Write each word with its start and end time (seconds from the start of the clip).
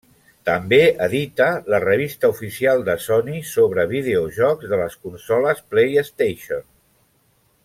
També 0.49 0.77
edita 1.07 1.49
la 1.73 1.81
revista 1.83 2.31
oficial 2.35 2.81
de 2.89 2.97
Sony 3.09 3.37
sobre 3.51 3.87
videojocs 3.95 4.73
de 4.75 4.83
les 4.83 4.99
consoles 5.07 5.63
PlayStation. 5.75 6.71